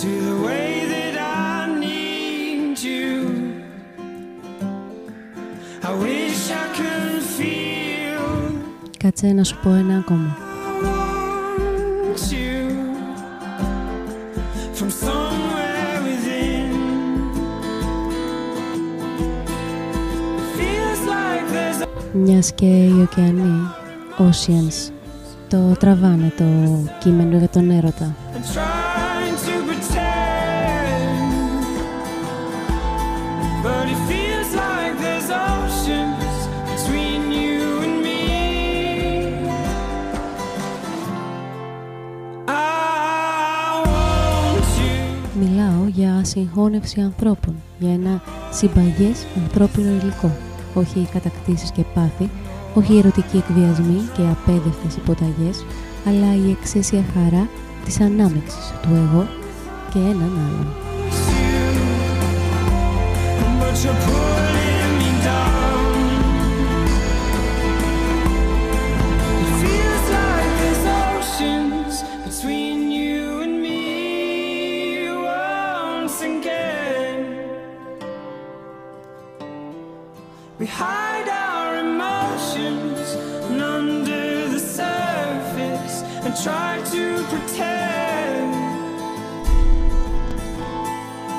[0.02, 1.16] to the way that
[1.52, 3.10] I need you.
[5.88, 8.52] I wish I could feel
[8.98, 10.45] Κάτσε να σου πω ένα ακόμα.
[22.18, 23.60] Μιας και οι ωκεανοί,
[24.18, 24.92] Oceans,
[25.48, 26.44] το τραβάνε το
[26.98, 28.14] κείμενο για τον έρωτα.
[28.34, 30.06] I'm trying to pretend,
[33.64, 36.36] but it feels like there's oceans
[36.70, 38.22] between you and me.
[42.48, 44.98] I want you.
[45.40, 50.30] Μιλάω για συγχώνευση ανθρώπων, για ένα συμπαγές ανθρώπινο υλικό.
[50.76, 52.30] Όχι κατακτήσεις και πάθη,
[52.74, 55.64] όχι ερωτικοί εκβιασμοί και απέδευτες υποταγές,
[56.06, 57.48] αλλά η εξαίσια χαρά
[57.84, 59.26] της ανάμειξης του εγώ
[59.92, 60.66] και έναν άλλον.
[86.46, 88.54] Try to pretend.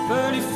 [0.10, 0.47] But it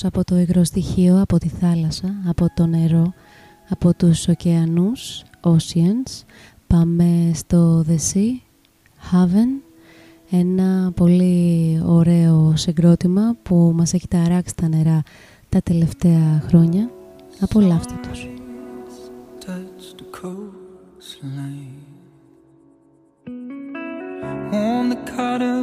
[0.00, 3.12] φεύγουμε όμως από το υγρό στοιχείο, από τη θάλασσα, από το νερό,
[3.68, 6.24] από τους ωκεανούς, oceans.
[6.66, 8.40] Πάμε στο The Sea,
[9.12, 9.60] Haven,
[10.30, 15.02] ένα πολύ ωραίο συγκρότημα που μας έχει ταράξει τα νερά
[15.48, 16.90] τα τελευταία χρόνια.
[17.40, 18.28] Απολαύστε τους.
[19.46, 21.82] touch the coastline.
[24.52, 25.60] On the cutter,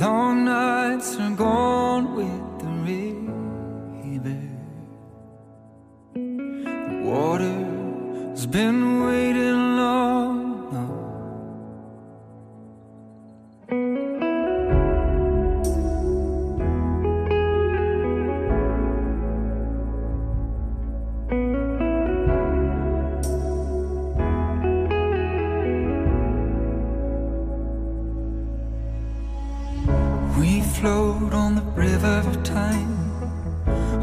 [0.00, 4.40] long nights are gone with the river.
[6.14, 10.49] The water's been waiting long.
[30.80, 32.94] Float on the river of time.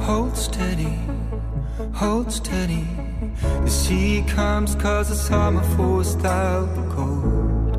[0.07, 0.99] Hold steady,
[1.91, 2.86] hold steady.
[3.41, 7.73] The sea comes cause the summer forced out the cold.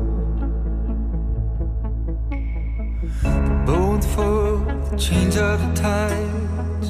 [3.23, 4.41] The boat for
[4.89, 6.89] the change of the tides.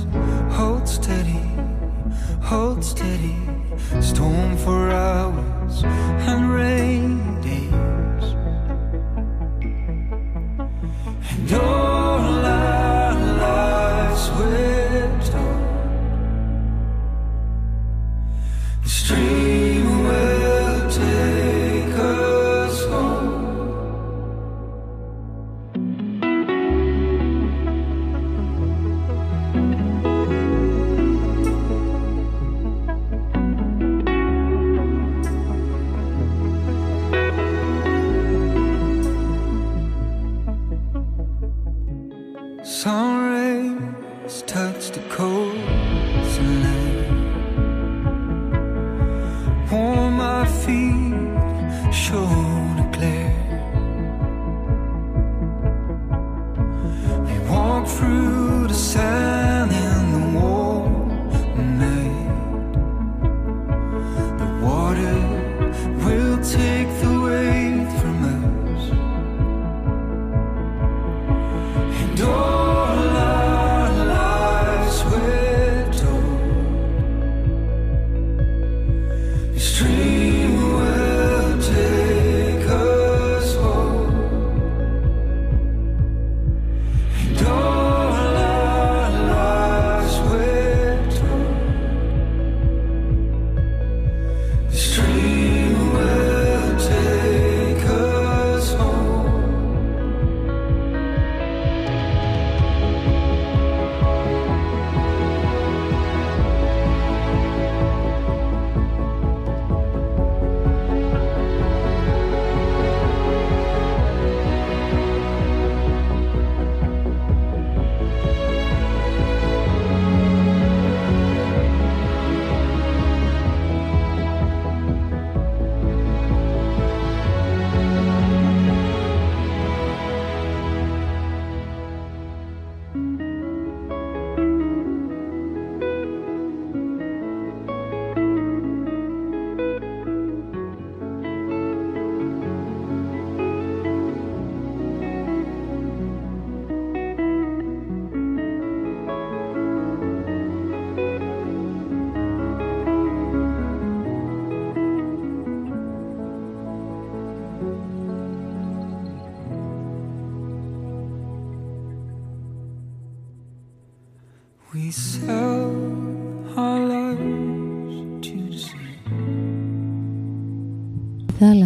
[0.57, 1.43] Hold steady,
[2.41, 3.35] hold steady.
[4.01, 4.38] Storm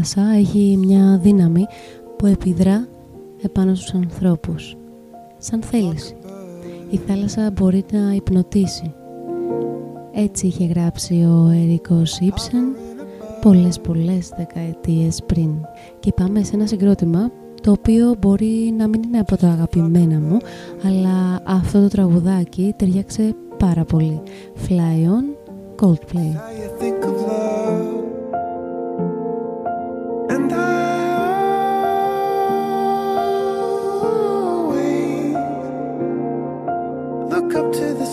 [0.03, 1.65] θάλασσα έχει μια δύναμη
[2.17, 2.87] που επιδρά
[3.41, 4.75] επάνω στους ανθρώπους.
[5.37, 6.15] Σαν θέληση.
[6.89, 8.93] Η θάλασσα μπορεί να υπνοτίσει.
[10.13, 12.75] Έτσι είχε γράψει ο Ερικός Ήψεν
[13.41, 15.49] πολλές πολλές δεκαετίες πριν.
[15.99, 17.31] Και πάμε σε ένα συγκρότημα
[17.61, 20.37] το οποίο μπορεί να μην είναι από τα αγαπημένα μου,
[20.85, 24.21] αλλά αυτό το τραγουδάκι ταιριάξε πάρα πολύ.
[24.67, 25.25] Fly on,
[25.81, 26.31] Coldplay.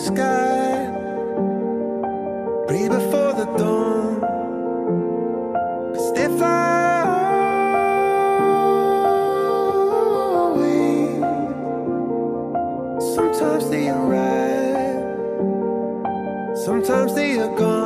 [0.01, 0.91] sky.
[2.67, 4.21] Breathe before the dawn.
[5.95, 7.05] Cause they fly
[10.47, 11.21] away.
[13.15, 15.29] Sometimes they arrive.
[16.65, 17.80] Sometimes they are gone.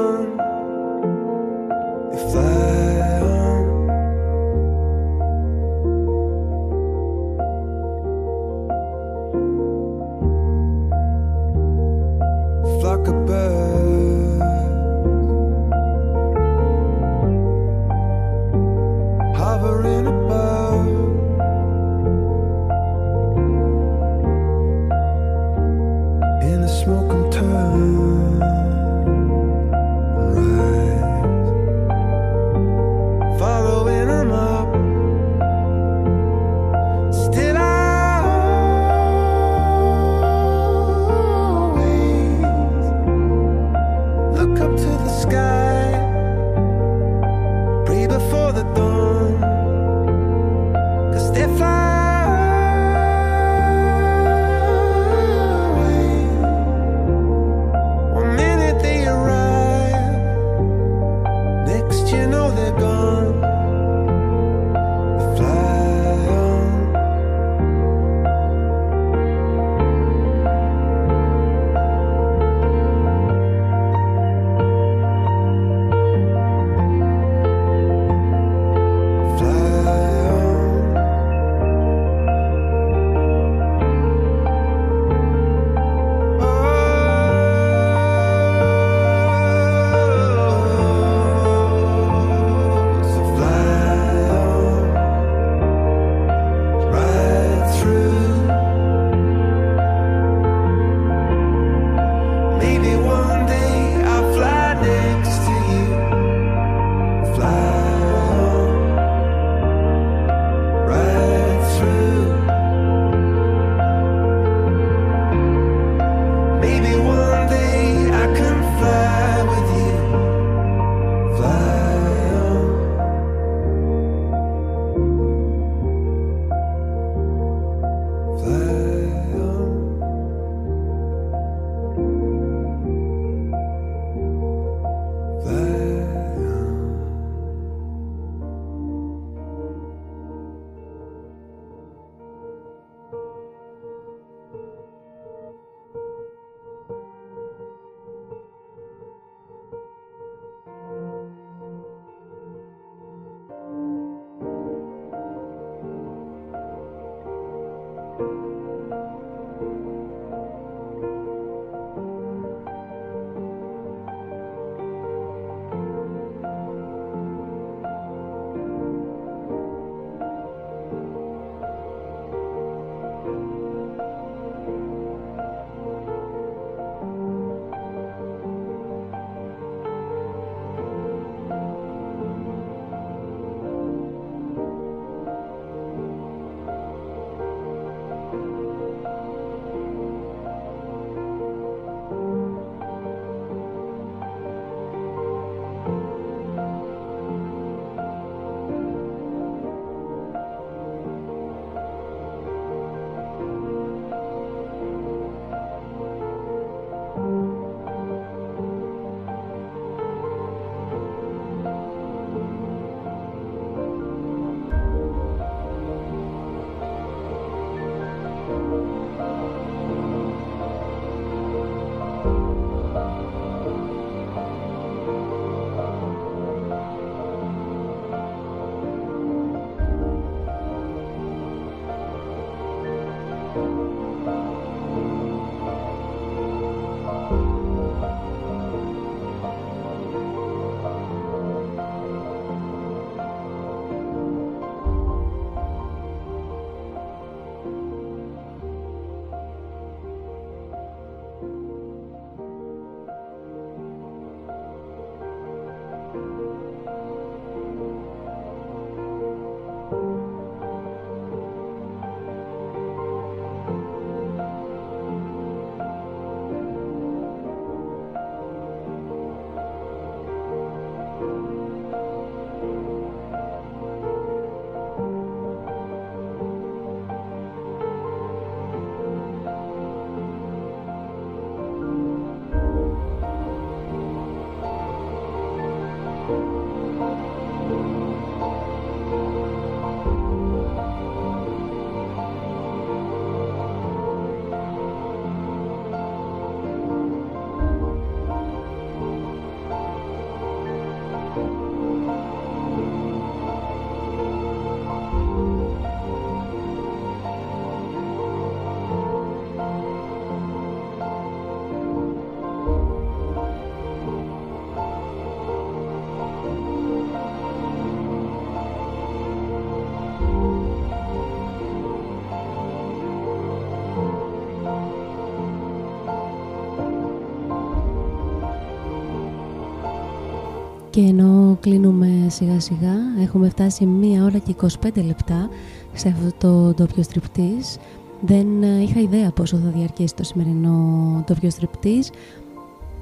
[330.94, 335.48] Και ενώ κλείνουμε σιγά σιγά, έχουμε φτάσει μία ώρα και 25 λεπτά
[335.92, 337.78] σε αυτό το ντόπιο στριπτής.
[338.20, 340.78] Δεν ε, είχα ιδέα πόσο θα διαρκέσει το σημερινό
[341.26, 342.10] ντόπιο στριπτής.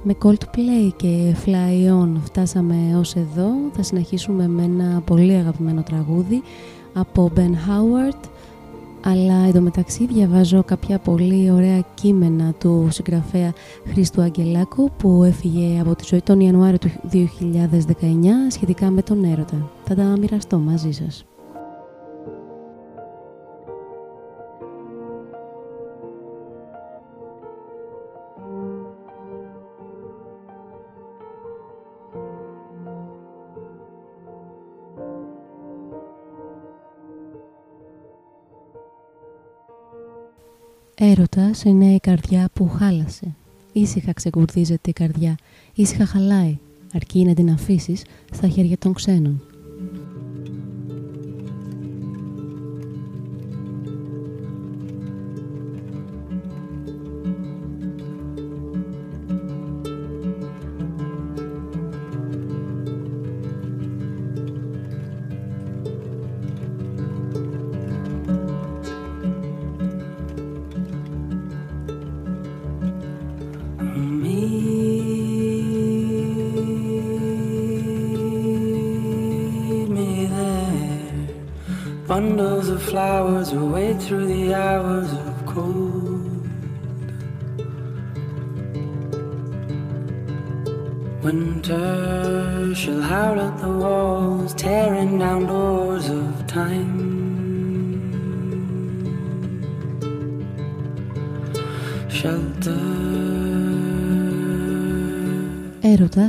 [0.02, 3.48] Με Coldplay και Fly On φτάσαμε ως εδώ.
[3.72, 6.42] Θα συνεχίσουμε με ένα πολύ αγαπημένο τραγούδι
[6.92, 8.20] από Ben Howard.
[9.04, 13.52] Αλλά εντωμεταξύ διαβάζω κάποια πολύ ωραία κείμενα του συγγραφέα
[13.92, 17.26] Χρήστου Αγγελάκου που έφυγε από τη ζωή τον Ιανουάριο του 2019
[18.48, 19.70] σχετικά με τον έρωτα.
[19.84, 21.24] Θα τα μοιραστώ μαζί σας.
[41.04, 43.34] Έρωτας είναι η καρδιά που χάλασε.
[43.72, 45.34] Ήσυχα ξεκουρδίζεται η καρδιά,
[45.74, 46.58] ήσυχα χαλάει,
[46.94, 49.42] αρκεί να την αφήσεις στα χέρια των ξένων.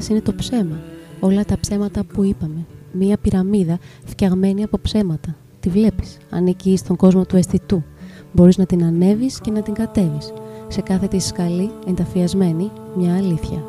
[0.03, 0.09] Shelter.
[0.09, 0.79] Έρωτας είναι το ψέμα.
[1.19, 2.65] Όλα τα ψέματα που είπαμε.
[2.91, 5.35] Μία πυραμίδα φτιαγμένη από ψέματα.
[5.59, 6.17] Τη βλέπεις.
[6.29, 7.83] Ανήκει στον κόσμο του αισθητού.
[8.31, 10.33] Μπορείς να την ανέβεις και να την κατέβεις.
[10.67, 13.63] Σε κάθε τη σκαλή, ενταφιασμένη, μια αλήθεια.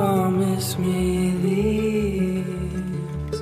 [0.00, 3.36] Promise me this.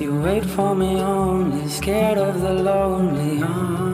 [0.00, 3.87] You wait for me only, scared of the lonely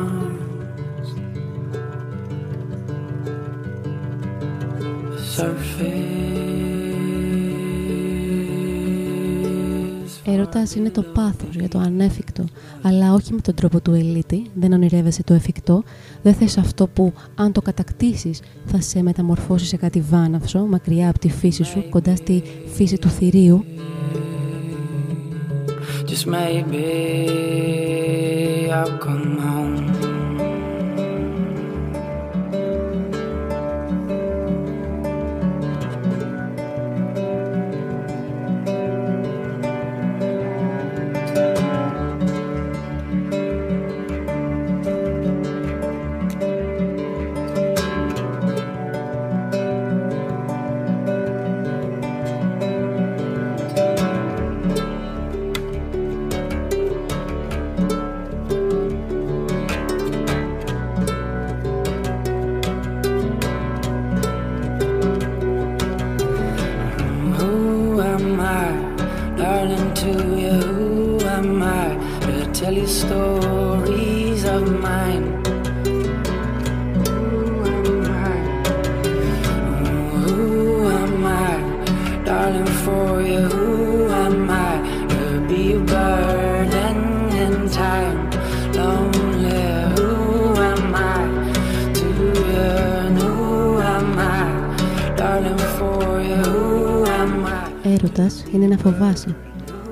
[10.54, 10.64] Surface.
[10.64, 12.44] Έρωτας είναι το πάθος για το ανέφικτο,
[12.82, 15.82] αλλά όχι με τον τρόπο του ελίτη, δεν ονειρεύεσαι το εφικτό,
[16.22, 21.18] δεν θες αυτό που αν το κατακτήσεις θα σε μεταμορφώσει σε κάτι βάναυσο, μακριά από
[21.18, 22.42] τη φύση σου, κοντά στη
[22.74, 23.64] φύση του θηρίου.
[26.08, 26.84] Just maybe
[28.78, 29.93] I'll come home.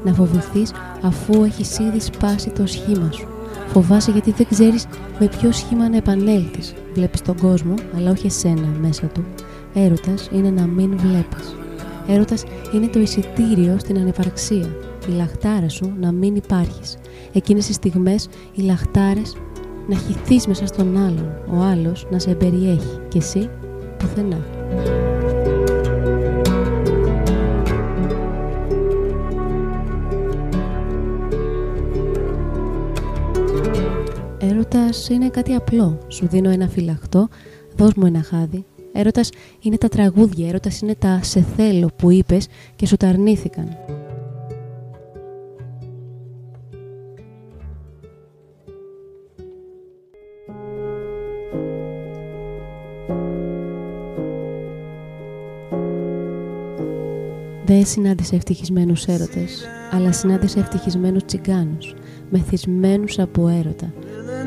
[0.05, 0.73] Να φοβηθείς
[1.03, 3.27] αφού έχεις ήδη σπάσει το σχήμα σου.
[3.67, 4.87] Φοβάσαι γιατί δεν ξέρεις
[5.19, 6.75] με ποιο σχήμα να επανέλθεις.
[6.95, 9.25] Βλέπεις τον κόσμο, αλλά όχι εσένα μέσα του.
[9.75, 11.57] Έρωτας είναι να μην βλέπεις.
[12.09, 14.69] Έρωτας είναι το εισιτήριο στην ανυπαρξία.
[15.09, 16.99] Η λαχτάρα σου να μην υπάρχεις.
[17.33, 19.37] Εκείνες οι στιγμές οι λαχτάρες
[19.89, 21.33] να χυθείς μέσα στον άλλον.
[21.53, 22.99] Ο άλλος να σε περιέχει.
[23.09, 23.51] Και εσύ
[23.99, 24.41] πουθενά.
[34.93, 35.99] Έρωτας είναι κάτι απλό.
[36.09, 37.29] Σου δίνω ένα φυλαχτό,
[37.77, 38.65] δώσ' μου ένα χάδι.
[38.93, 43.69] Έρωτας είναι τα τραγούδια, έρωτας είναι τα «σε θέλω» που είπες και σου τα αρνήθηκαν.
[57.65, 61.95] Δεν συνάντησε ευτυχισμένους έρωτες, αλλά συνάντησε ευτυχισμένους τσιγκάνους,
[62.31, 63.93] μεθυσμένους από έρωτα.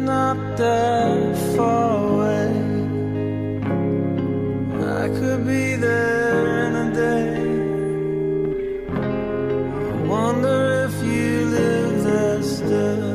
[0.06, 2.52] Really not that far away.
[5.02, 7.30] I could be there in a day.
[9.92, 13.14] I wonder if you live there still.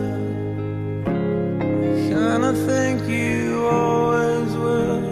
[2.09, 3.39] Kinda think you
[3.79, 5.05] always will.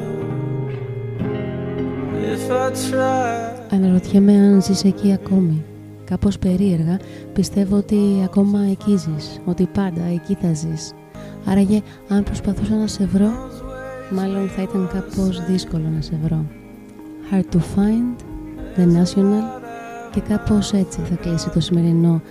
[2.35, 3.37] If I try.
[3.71, 5.65] Αναρωτιέμαι αν ζεις εκεί ακόμη.
[6.05, 6.99] Κάπως περίεργα
[7.33, 10.93] πιστεύω ότι ακόμα εκεί ζεις, ότι πάντα εκεί θα ζεις.
[11.51, 13.31] Άραγε αν προσπαθούσα να σε βρω,
[14.11, 16.45] μάλλον θα ήταν κάπως δύσκολο να σε βρω.
[17.31, 18.23] Hard to find,
[18.77, 19.63] The National
[20.13, 22.23] και κάπως έτσι θα κλείσει το σημερινό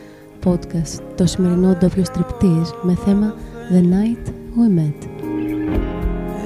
[0.45, 3.33] podcast, το σημερινό ντόπιο στριπτής με θέμα
[3.73, 4.27] The Night
[4.57, 5.05] We Met.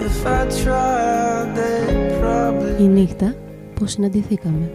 [0.06, 3.34] If I tried, they'd probably Η νύχτα
[3.74, 4.72] που συναντηθήκαμε.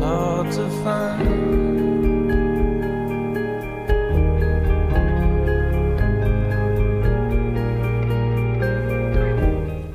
[0.00, 1.37] hard to find.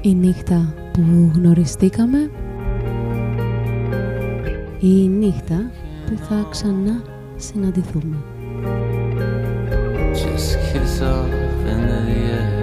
[0.05, 2.17] Η νύχτα που γνωριστήκαμε
[4.80, 5.71] ή η νύχτα
[6.05, 7.01] που θα ξανά
[7.35, 8.17] συναντηθούμε.
[10.13, 11.31] Just kiss off
[11.71, 12.62] into the air.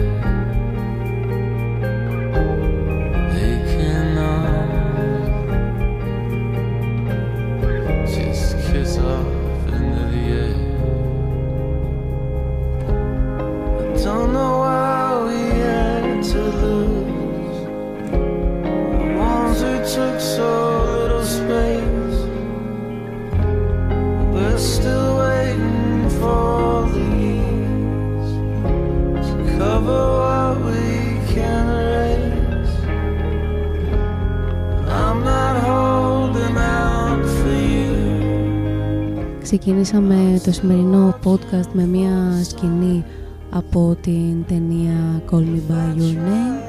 [39.51, 43.05] Ξεκινήσαμε το σημερινό podcast με μια σκηνή
[43.51, 46.62] από την ταινία Call Me By Your Name.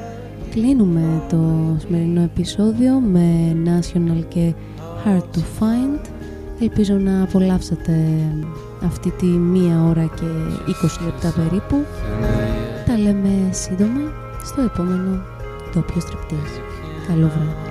[0.50, 1.38] Κλείνουμε το
[1.78, 4.54] σημερινό επεισόδιο με National και
[5.04, 6.00] Hard to Find.
[6.60, 7.94] Ελπίζω να απολαύσατε
[8.84, 10.26] αυτή τη μία ώρα και
[11.00, 11.84] 20 λεπτά περίπου.
[12.86, 14.12] Τα λέμε σύντομα
[14.44, 15.22] στο επόμενο
[15.74, 16.50] Τόπιο Στριπτής.
[17.08, 17.70] Καλό βράδυ.